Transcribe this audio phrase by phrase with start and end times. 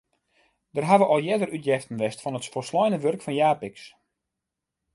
[0.75, 3.77] Der hawwe al earder útjeften west fan it folsleine wurk fan Japicx.